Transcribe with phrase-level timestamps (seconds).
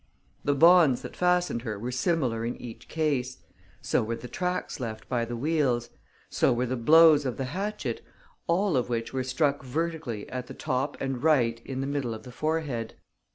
[0.43, 3.37] The bonds that fastened her were similar in each case;
[3.83, 5.91] so were the tracks left by the wheels;
[6.27, 8.01] so were the blows of the hatchet,
[8.47, 12.23] all of which were struck vertically at the top and right in the middle of
[12.23, 12.95] the forehead.